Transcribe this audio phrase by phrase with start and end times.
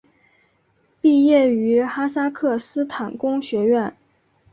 [0.99, 3.95] 毕业于哈萨克斯坦工学院。